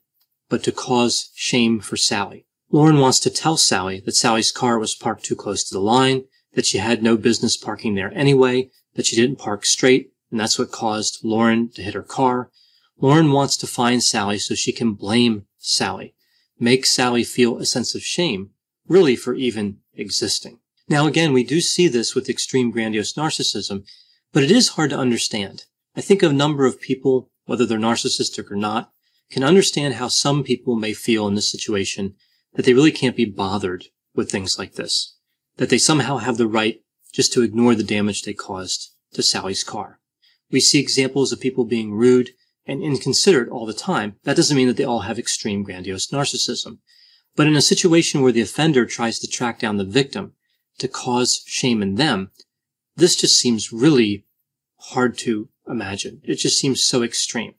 but 0.49 0.63
to 0.63 0.71
cause 0.71 1.31
shame 1.33 1.79
for 1.79 1.95
Sally. 1.95 2.45
Lauren 2.69 2.99
wants 2.99 3.19
to 3.21 3.29
tell 3.29 3.57
Sally 3.57 4.01
that 4.05 4.15
Sally's 4.15 4.51
car 4.51 4.77
was 4.77 4.95
parked 4.95 5.25
too 5.25 5.35
close 5.35 5.63
to 5.63 5.73
the 5.73 5.81
line, 5.81 6.25
that 6.53 6.65
she 6.65 6.77
had 6.77 7.01
no 7.01 7.17
business 7.17 7.55
parking 7.55 7.95
there 7.95 8.13
anyway, 8.13 8.69
that 8.95 9.05
she 9.05 9.15
didn't 9.15 9.39
park 9.39 9.65
straight, 9.65 10.11
and 10.29 10.39
that's 10.39 10.59
what 10.59 10.71
caused 10.71 11.23
Lauren 11.23 11.69
to 11.71 11.81
hit 11.81 11.93
her 11.93 12.03
car. 12.03 12.49
Lauren 12.99 13.31
wants 13.31 13.57
to 13.57 13.67
find 13.67 14.03
Sally 14.03 14.37
so 14.37 14.55
she 14.55 14.71
can 14.71 14.93
blame 14.93 15.45
Sally 15.57 16.15
make 16.61 16.85
Sally 16.85 17.23
feel 17.23 17.57
a 17.57 17.65
sense 17.65 17.95
of 17.95 18.03
shame, 18.03 18.51
really 18.87 19.15
for 19.15 19.33
even 19.33 19.79
existing. 19.95 20.59
Now 20.87 21.07
again, 21.07 21.33
we 21.33 21.43
do 21.43 21.59
see 21.59 21.87
this 21.87 22.13
with 22.13 22.29
extreme 22.29 22.69
grandiose 22.69 23.13
narcissism, 23.13 23.83
but 24.31 24.43
it 24.43 24.51
is 24.51 24.69
hard 24.69 24.91
to 24.91 24.97
understand. 24.97 25.65
I 25.95 26.01
think 26.01 26.21
a 26.21 26.31
number 26.31 26.65
of 26.65 26.79
people, 26.79 27.31
whether 27.45 27.65
they're 27.65 27.79
narcissistic 27.79 28.51
or 28.51 28.55
not, 28.55 28.91
can 29.31 29.43
understand 29.43 29.95
how 29.95 30.07
some 30.07 30.43
people 30.43 30.75
may 30.75 30.93
feel 30.93 31.27
in 31.27 31.35
this 31.35 31.51
situation 31.51 32.13
that 32.53 32.65
they 32.65 32.73
really 32.73 32.91
can't 32.91 33.15
be 33.15 33.25
bothered 33.25 33.85
with 34.13 34.29
things 34.29 34.59
like 34.59 34.73
this, 34.73 35.15
that 35.57 35.69
they 35.69 35.77
somehow 35.77 36.17
have 36.17 36.37
the 36.37 36.47
right 36.47 36.81
just 37.11 37.33
to 37.33 37.41
ignore 37.41 37.75
the 37.75 37.83
damage 37.83 38.23
they 38.23 38.33
caused 38.33 38.91
to 39.13 39.23
Sally's 39.23 39.63
car. 39.63 39.99
We 40.49 40.59
see 40.59 40.79
examples 40.79 41.31
of 41.31 41.39
people 41.39 41.65
being 41.65 41.93
rude 41.93 42.31
and 42.65 42.83
inconsiderate 42.83 43.49
all 43.49 43.65
the 43.65 43.73
time, 43.73 44.15
that 44.23 44.35
doesn't 44.35 44.55
mean 44.55 44.67
that 44.67 44.77
they 44.77 44.83
all 44.83 45.01
have 45.01 45.17
extreme 45.17 45.63
grandiose 45.63 46.07
narcissism. 46.07 46.77
But 47.35 47.47
in 47.47 47.55
a 47.55 47.61
situation 47.61 48.21
where 48.21 48.31
the 48.31 48.41
offender 48.41 48.85
tries 48.85 49.19
to 49.19 49.27
track 49.27 49.59
down 49.59 49.77
the 49.77 49.85
victim 49.85 50.33
to 50.77 50.87
cause 50.87 51.43
shame 51.45 51.81
in 51.81 51.95
them, 51.95 52.31
this 52.95 53.15
just 53.15 53.39
seems 53.39 53.71
really 53.71 54.25
hard 54.77 55.17
to 55.19 55.49
imagine. 55.67 56.21
It 56.23 56.35
just 56.35 56.59
seems 56.59 56.83
so 56.83 57.03
extreme. 57.03 57.55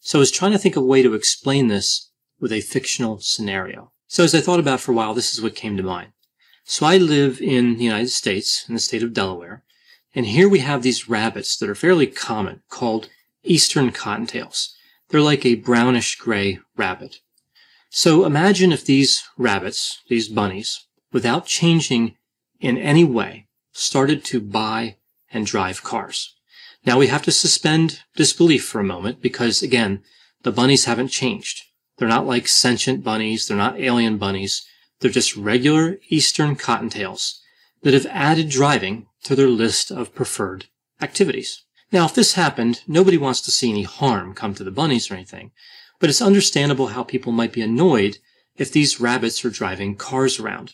So 0.00 0.18
I 0.18 0.20
was 0.20 0.30
trying 0.30 0.52
to 0.52 0.58
think 0.58 0.76
of 0.76 0.82
a 0.82 0.86
way 0.86 1.02
to 1.02 1.14
explain 1.14 1.68
this 1.68 2.10
with 2.40 2.52
a 2.52 2.60
fictional 2.60 3.20
scenario. 3.20 3.92
So 4.06 4.24
as 4.24 4.34
I 4.34 4.40
thought 4.40 4.60
about 4.60 4.80
for 4.80 4.92
a 4.92 4.94
while, 4.94 5.14
this 5.14 5.32
is 5.32 5.40
what 5.40 5.54
came 5.54 5.76
to 5.76 5.82
mind. 5.82 6.12
So 6.66 6.86
I 6.86 6.96
live 6.96 7.42
in 7.42 7.76
the 7.76 7.84
United 7.84 8.08
States, 8.08 8.64
in 8.66 8.74
the 8.74 8.80
state 8.80 9.02
of 9.02 9.12
Delaware, 9.12 9.62
and 10.14 10.24
here 10.24 10.48
we 10.48 10.60
have 10.60 10.82
these 10.82 11.10
rabbits 11.10 11.58
that 11.58 11.68
are 11.68 11.74
fairly 11.74 12.06
common 12.06 12.62
called 12.70 13.10
eastern 13.42 13.90
cottontails. 13.90 14.74
They're 15.10 15.20
like 15.20 15.44
a 15.44 15.56
brownish 15.56 16.16
gray 16.16 16.60
rabbit. 16.74 17.16
So 17.90 18.24
imagine 18.24 18.72
if 18.72 18.82
these 18.82 19.24
rabbits, 19.36 20.00
these 20.08 20.28
bunnies, 20.28 20.86
without 21.12 21.44
changing 21.44 22.16
in 22.60 22.78
any 22.78 23.04
way, 23.04 23.46
started 23.72 24.24
to 24.24 24.40
buy 24.40 24.96
and 25.30 25.44
drive 25.44 25.82
cars. 25.82 26.34
Now 26.86 26.98
we 26.98 27.08
have 27.08 27.22
to 27.24 27.30
suspend 27.30 28.00
disbelief 28.16 28.64
for 28.64 28.80
a 28.80 28.84
moment 28.84 29.20
because 29.20 29.62
again, 29.62 30.02
the 30.42 30.52
bunnies 30.52 30.86
haven't 30.86 31.08
changed. 31.08 31.62
They're 31.98 32.08
not 32.08 32.26
like 32.26 32.48
sentient 32.48 33.04
bunnies. 33.04 33.46
They're 33.46 33.56
not 33.56 33.78
alien 33.78 34.16
bunnies. 34.16 34.66
They're 35.04 35.10
just 35.10 35.36
regular 35.36 35.98
eastern 36.08 36.56
cottontails 36.56 37.40
that 37.82 37.92
have 37.92 38.06
added 38.06 38.48
driving 38.48 39.06
to 39.24 39.36
their 39.36 39.50
list 39.50 39.90
of 39.90 40.14
preferred 40.14 40.64
activities. 40.98 41.62
Now, 41.92 42.06
if 42.06 42.14
this 42.14 42.32
happened, 42.32 42.80
nobody 42.88 43.18
wants 43.18 43.42
to 43.42 43.50
see 43.50 43.68
any 43.68 43.82
harm 43.82 44.32
come 44.32 44.54
to 44.54 44.64
the 44.64 44.70
bunnies 44.70 45.10
or 45.10 45.14
anything, 45.14 45.50
but 46.00 46.08
it's 46.08 46.22
understandable 46.22 46.86
how 46.86 47.02
people 47.02 47.32
might 47.32 47.52
be 47.52 47.60
annoyed 47.60 48.16
if 48.56 48.72
these 48.72 48.98
rabbits 48.98 49.44
are 49.44 49.50
driving 49.50 49.94
cars 49.94 50.40
around. 50.40 50.72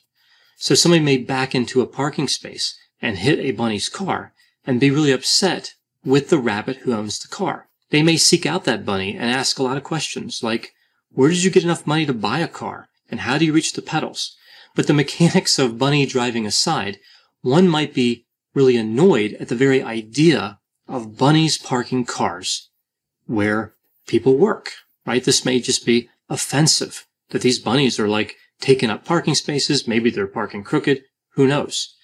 So 0.55 0.77
somebody 0.77 1.03
may 1.03 1.17
back 1.17 1.53
into 1.53 1.81
a 1.81 1.87
parking 1.89 2.29
space 2.29 2.79
and 3.03 3.19
hit 3.19 3.41
a 3.41 3.51
bunny's 3.51 3.89
car 3.89 4.33
and 4.65 4.79
be 4.79 4.93
really 4.93 5.11
upset 5.11 5.75
with 6.05 6.31
the 6.31 6.39
rabbit 6.39 6.77
who 6.77 6.95
owns 6.95 7.19
the 7.19 7.27
car. 7.27 7.69
They 7.91 8.05
may 8.05 8.17
seek 8.17 8.47
out 8.47 8.63
that 8.63 8.85
bunny 8.85 9.17
and 9.17 9.29
ask 9.29 9.59
a 9.59 9.65
lot 9.65 9.77
of 9.77 9.83
questions 9.83 10.41
like, 10.41 10.73
where 11.11 11.31
did 11.31 11.43
you 11.43 11.51
get 11.51 11.65
enough 11.65 11.85
money 11.85 12.07
to 12.07 12.15
buy 12.15 12.39
a 12.39 12.47
car? 12.47 12.90
And 13.11 13.21
how 13.21 13.39
do 13.39 13.45
you 13.45 13.53
reach 13.53 13.73
the 13.73 13.83
pedals? 13.83 14.37
But 14.75 14.87
the 14.87 14.95
mechanics 14.95 15.59
of 15.59 15.79
bunny 15.79 16.07
driving 16.07 16.47
aside, 16.47 16.99
one 17.43 17.69
might 17.69 17.93
be 17.93 18.27
really 18.55 18.77
annoyed 18.77 19.35
at 19.41 19.49
the 19.49 19.55
very 19.55 19.83
idea 19.83 20.59
of 20.89 21.17
bunnies 21.17 21.59
parking 21.59 22.05
cars 22.05 22.71
where 23.27 23.75
people 24.07 24.37
work, 24.37 24.71
right? 25.07 25.25
This 25.25 25.45
may 25.45 25.61
just 25.61 25.87
be 25.87 26.09
offensive 26.29 27.07
that 27.31 27.43
these 27.43 27.59
bunnies 27.59 27.99
are 27.99 28.09
like 28.09 28.37
taking 28.61 28.91
up 28.91 29.05
parking 29.05 29.35
spaces. 29.35 29.89
Maybe 29.89 30.11
they're 30.11 30.27
parking 30.27 30.65
crooked. 30.65 31.03
Who 31.35 31.47
knows? 31.47 31.95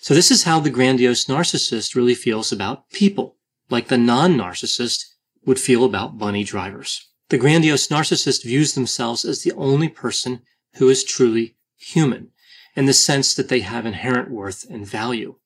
So 0.00 0.14
this 0.14 0.30
is 0.30 0.44
how 0.44 0.60
the 0.60 0.70
grandiose 0.70 1.24
narcissist 1.24 1.94
really 1.94 2.14
feels 2.14 2.52
about 2.52 2.90
people, 2.90 3.36
like 3.70 3.88
the 3.88 3.98
non-narcissist 3.98 5.04
would 5.44 5.58
feel 5.58 5.84
about 5.84 6.18
bunny 6.18 6.44
drivers. 6.44 7.08
The 7.28 7.38
grandiose 7.38 7.88
narcissist 7.88 8.44
views 8.44 8.74
themselves 8.74 9.24
as 9.24 9.42
the 9.42 9.52
only 9.52 9.88
person 9.88 10.42
who 10.74 10.88
is 10.88 11.02
truly 11.02 11.56
human 11.76 12.30
in 12.76 12.86
the 12.86 12.92
sense 12.92 13.34
that 13.34 13.48
they 13.48 13.60
have 13.60 13.84
inherent 13.84 14.30
worth 14.30 14.64
and 14.70 14.86
value. 14.86 15.36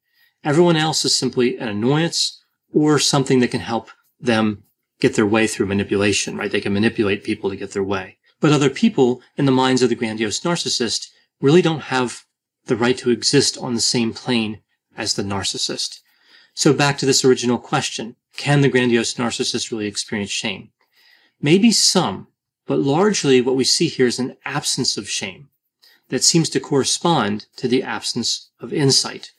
Everyone 0.44 0.76
else 0.76 1.04
is 1.04 1.14
simply 1.14 1.56
an 1.56 1.68
annoyance 1.68 2.42
or 2.72 2.99
something 2.99 3.40
that 3.40 3.50
can 3.50 3.60
help 3.60 3.90
them 4.20 4.64
get 5.00 5.14
their 5.14 5.26
way 5.26 5.46
through 5.46 5.66
manipulation, 5.66 6.37
right? 6.37 6.50
They 6.50 6.60
can 6.60 6.75
manipulate 6.75 7.25
people 7.25 7.49
to 7.49 7.56
get 7.56 7.72
their 7.72 7.82
way. 7.82 8.18
But 8.40 8.52
other 8.52 8.70
people 8.70 9.22
in 9.37 9.46
the 9.46 9.52
minds 9.52 9.80
of 9.82 9.88
the 9.88 9.94
grandiose 9.94 10.40
narcissist 10.40 11.08
really 11.40 11.62
don't 11.62 11.84
have 11.84 12.25
the 12.66 12.76
right 12.76 12.96
to 12.99 13.10
exist 13.10 13.56
on 13.56 13.75
the 13.75 13.80
same 13.80 14.12
plane 14.12 14.60
as 14.96 15.14
the 15.14 15.22
narcissist. 15.22 16.00
So 16.52 16.75
back 16.75 16.99
to 16.99 17.06
this 17.06 17.25
original 17.25 17.58
question. 17.58 18.16
Can 18.37 18.60
the 18.60 18.68
grandiose 18.68 19.14
narcissist 19.14 19.70
really 19.70 19.87
experience 19.87 20.30
shame? 20.30 20.70
Maybe 21.42 21.73
some, 21.73 22.28
but 22.66 22.78
largely 22.78 23.40
what 23.40 23.56
we 23.56 23.64
see 23.64 23.88
here 23.88 24.06
is 24.06 24.18
an 24.18 24.37
absence 24.44 24.97
of 24.97 25.09
shame. 25.09 25.49
that 26.11 26.25
seems 26.25 26.49
to 26.50 26.61
correspond 26.61 27.47
to 27.56 27.66
the 27.66 27.82
absence 27.82 28.50
of 28.61 28.73
insight. 28.73 29.32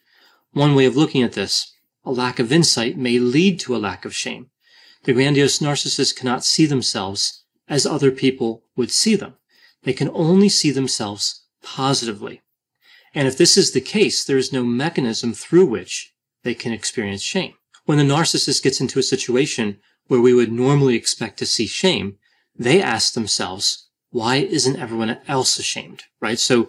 One 0.54 0.74
way 0.74 0.86
of 0.86 0.98
looking 0.98 1.22
at 1.22 1.34
this, 1.34 1.72
a 2.04 2.12
lack 2.12 2.40
of 2.40 2.52
insight 2.52 2.98
may 2.98 3.20
lead 3.20 3.60
to 3.62 3.76
a 3.76 3.78
lack 3.78 4.06
of 4.06 4.16
shame. 4.16 4.50
The 5.04 5.14
grandiose 5.14 5.60
narcissist 5.60 6.16
cannot 6.16 6.44
see 6.44 6.66
themselves 6.66 7.44
as 7.68 7.86
other 7.86 8.12
people 8.12 8.64
would 8.76 8.92
see 8.92 9.16
them. 9.16 9.36
They 9.84 9.94
can 9.94 10.10
only 10.14 10.50
see 10.50 10.72
themselves 10.72 11.46
positively. 11.64 12.42
And 13.14 13.28
if 13.28 13.38
this 13.38 13.58
is 13.58 13.72
the 13.72 13.82
case, 13.82 14.24
there 14.24 14.38
is 14.38 14.54
no 14.54 14.64
mechanism 14.64 15.34
through 15.34 15.66
which 15.66 16.14
they 16.44 16.54
can 16.54 16.72
experience 16.72 17.22
shame. 17.22 17.54
When 17.86 17.98
the 17.98 18.04
narcissist 18.04 18.64
gets 18.64 18.80
into 18.80 19.00
a 19.00 19.04
situation 19.04 19.80
where 20.12 20.20
we 20.20 20.34
would 20.34 20.52
normally 20.52 20.96
expect 20.96 21.40
to 21.40 21.46
see 21.46 21.66
shame, 21.66 22.18
they 22.54 22.82
ask 22.82 23.14
themselves, 23.14 23.88
why 24.10 24.36
isn't 24.36 24.76
everyone 24.76 25.18
else 25.26 25.58
ashamed? 25.58 26.04
Right? 26.20 26.38
So 26.38 26.68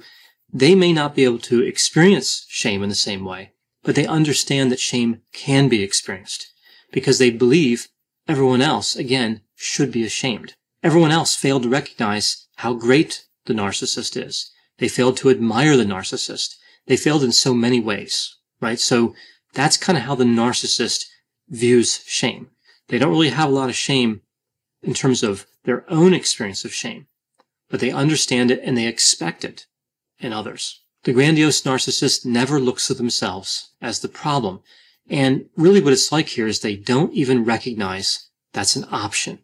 they 0.53 0.77
may 0.77 0.93
not 0.93 1.17
be 1.17 1.25
able 1.25 1.41
to 1.41 1.61
experience 1.61 2.47
shame 2.49 2.85
in 2.85 2.89
the 2.89 2.95
same 2.95 3.25
way, 3.25 3.51
but 3.83 3.97
they 3.97 4.07
understand 4.07 4.71
that 4.71 4.79
shame 4.79 5.23
can 5.33 5.69
be 5.69 5.83
experienced 5.83 6.53
because 6.93 7.19
they 7.19 7.31
believe 7.31 7.89
everyone 8.29 8.63
else, 8.63 8.95
again, 8.95 9.41
should 9.57 9.91
be 9.91 10.05
ashamed. 10.05 10.55
Everyone 10.85 11.11
else 11.11 11.35
failed 11.35 11.65
to 11.65 11.69
recognize 11.69 12.47
how 12.59 12.75
great 12.75 13.25
the 13.47 13.55
narcissist 13.55 14.17
is. 14.25 14.53
They 14.79 14.87
failed 14.87 15.17
to 15.17 15.31
admire 15.31 15.77
the 15.77 15.85
narcissist. 15.85 16.55
They 16.87 16.97
failed 16.97 17.25
in 17.25 17.33
so 17.33 17.55
many 17.55 17.81
ways, 17.81 18.37
right? 18.61 18.79
So 18.79 19.17
that's 19.53 19.77
kind 19.77 19.99
of 19.99 20.05
how 20.05 20.15
the 20.15 20.23
narcissist 20.23 21.07
views 21.49 22.05
shame. 22.07 22.51
They 22.93 22.99
don't 22.99 23.13
really 23.13 23.31
have 23.31 23.49
a 23.49 23.55
lot 23.55 23.71
of 23.71 23.75
shame 23.75 24.21
in 24.83 24.93
terms 24.93 25.23
of 25.23 25.47
their 25.65 25.91
own 25.91 26.13
experience 26.13 26.67
of 26.67 26.75
shame, 26.75 27.07
but 27.71 27.81
they 27.81 27.91
understand 27.91 28.51
it 28.51 28.61
and 28.63 28.77
they 28.77 28.87
expect 28.87 29.47
it 29.47 29.65
in 30.19 30.35
others. 30.35 30.83
The 31.05 31.15
grandiose 31.15 31.63
narcissist 31.63 32.27
never 32.27 32.61
looks 32.61 32.91
at 32.91 32.99
themselves 32.99 33.71
as 33.81 34.01
the 34.01 34.11
problem. 34.11 34.61
And 35.09 35.47
really 35.57 35.81
what 35.81 35.95
it's 35.95 36.13
like 36.13 36.29
here 36.29 36.47
is 36.47 36.61
they 36.61 36.77
don't 36.77 37.15
even 37.15 37.47
recognize 37.47 38.29
that's 38.53 38.77
an 38.77 38.85
option. 38.93 39.39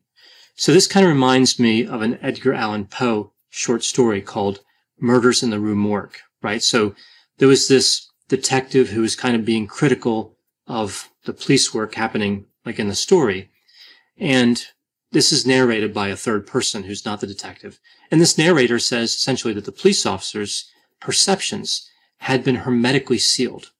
So 0.54 0.74
this 0.74 0.86
kind 0.86 1.06
of 1.06 1.10
reminds 1.10 1.58
me 1.58 1.86
of 1.86 2.02
an 2.02 2.18
Edgar 2.20 2.52
Allan 2.52 2.84
Poe 2.84 3.32
short 3.48 3.82
story 3.82 4.20
called 4.20 4.60
Murders 5.00 5.42
in 5.42 5.48
the 5.48 5.58
Rue 5.58 5.74
Morgue, 5.74 6.18
right? 6.42 6.62
So 6.62 6.94
there 7.38 7.48
was 7.48 7.66
this 7.66 8.10
detective 8.28 8.90
who 8.90 9.00
was 9.00 9.16
kind 9.16 9.34
of 9.34 9.46
being 9.46 9.66
critical 9.66 10.36
of 10.66 11.08
the 11.24 11.32
police 11.32 11.72
work 11.72 11.94
happening 11.94 12.44
like 12.68 12.78
in 12.78 12.88
the 12.88 12.94
story. 12.94 13.50
And 14.18 14.62
this 15.10 15.32
is 15.32 15.46
narrated 15.46 15.94
by 15.94 16.08
a 16.08 16.16
third 16.16 16.46
person 16.46 16.82
who's 16.82 17.04
not 17.04 17.20
the 17.20 17.26
detective. 17.26 17.80
And 18.10 18.20
this 18.20 18.36
narrator 18.36 18.78
says 18.78 19.14
essentially 19.14 19.54
that 19.54 19.64
the 19.64 19.72
police 19.72 20.04
officers' 20.04 20.70
perceptions 21.00 21.90
had 22.18 22.44
been 22.44 22.56
hermetically 22.56 23.18
sealed, 23.18 23.70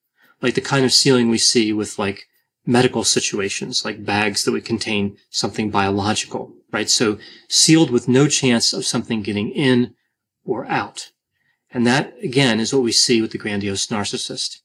like 0.41 0.55
the 0.55 0.63
kind 0.63 0.87
of 0.87 0.93
sealing 0.93 1.29
we 1.29 1.37
see 1.37 1.71
with 1.71 1.99
like 1.99 2.25
medical 2.65 3.05
situations, 3.05 3.85
like 3.85 4.07
bags 4.07 4.45
that 4.45 4.53
would 4.53 4.65
contain 4.65 5.19
something 5.29 5.71
biological, 5.71 6.55
right? 6.73 6.89
So 6.89 7.19
sealed 7.47 7.91
with 7.91 8.09
no 8.09 8.27
chance 8.27 8.73
of 8.73 8.87
something 8.87 9.23
getting 9.23 9.51
in 9.51 9.95
or 10.47 10.65
out. 10.65 11.11
And 11.71 11.87
that 11.87 12.15
again 12.23 12.59
is 12.59 12.73
what 12.73 12.83
we 12.83 12.93
see 12.93 13.21
with 13.21 13.33
the 13.33 13.39
grandiose 13.39 13.89
narcissist. 13.89 14.61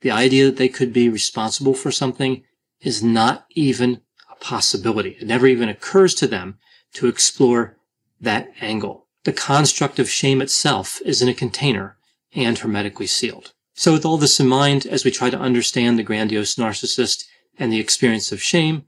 The 0.00 0.10
idea 0.10 0.46
that 0.46 0.56
they 0.56 0.68
could 0.68 0.94
be 0.94 1.10
responsible 1.10 1.74
for 1.74 1.90
something 1.90 2.42
is 2.80 3.02
not 3.02 3.46
even 3.50 4.02
a 4.30 4.36
possibility. 4.36 5.16
It 5.20 5.26
never 5.26 5.46
even 5.46 5.68
occurs 5.68 6.14
to 6.16 6.26
them 6.26 6.58
to 6.94 7.06
explore 7.06 7.76
that 8.20 8.52
angle. 8.60 9.06
The 9.24 9.32
construct 9.32 9.98
of 9.98 10.08
shame 10.08 10.40
itself 10.40 11.00
is 11.04 11.20
in 11.20 11.28
a 11.28 11.34
container 11.34 11.96
and 12.34 12.58
hermetically 12.58 13.06
sealed. 13.06 13.52
So 13.74 13.92
with 13.92 14.06
all 14.06 14.16
this 14.16 14.40
in 14.40 14.46
mind, 14.46 14.86
as 14.86 15.04
we 15.04 15.10
try 15.10 15.30
to 15.30 15.38
understand 15.38 15.98
the 15.98 16.02
grandiose 16.02 16.54
narcissist 16.54 17.24
and 17.58 17.72
the 17.72 17.80
experience 17.80 18.32
of 18.32 18.40
shame, 18.40 18.84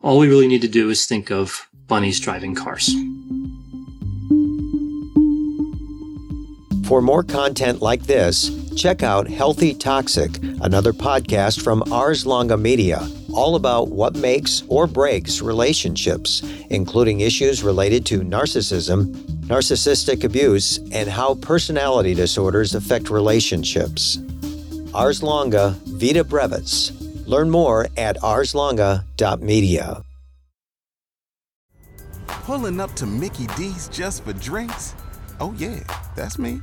all 0.00 0.18
we 0.18 0.28
really 0.28 0.46
need 0.46 0.62
to 0.62 0.68
do 0.68 0.90
is 0.90 1.06
think 1.06 1.30
of 1.30 1.68
bunnies 1.86 2.20
driving 2.20 2.54
cars. 2.54 2.94
For 6.88 7.02
more 7.02 7.22
content 7.22 7.82
like 7.82 8.04
this, 8.04 8.50
check 8.74 9.02
out 9.02 9.28
Healthy 9.28 9.74
Toxic, 9.74 10.38
another 10.62 10.94
podcast 10.94 11.62
from 11.62 11.82
Ars 11.92 12.24
Longa 12.24 12.56
Media, 12.56 13.06
all 13.34 13.56
about 13.56 13.88
what 13.88 14.16
makes 14.16 14.62
or 14.68 14.86
breaks 14.86 15.42
relationships, 15.42 16.42
including 16.70 17.20
issues 17.20 17.62
related 17.62 18.06
to 18.06 18.20
narcissism, 18.20 19.14
narcissistic 19.48 20.24
abuse, 20.24 20.78
and 20.90 21.10
how 21.10 21.34
personality 21.34 22.14
disorders 22.14 22.74
affect 22.74 23.10
relationships. 23.10 24.18
Ars 24.94 25.22
Longa 25.22 25.76
Vita 25.84 26.24
Brevis. 26.24 26.92
Learn 27.26 27.50
more 27.50 27.86
at 27.98 28.16
arslonga.media. 28.16 30.02
Pulling 32.28 32.80
up 32.80 32.94
to 32.94 33.04
Mickey 33.04 33.46
D's 33.58 33.88
just 33.88 34.24
for 34.24 34.32
drinks? 34.32 34.94
Oh, 35.38 35.54
yeah, 35.58 35.80
that's 36.16 36.38
me. 36.38 36.62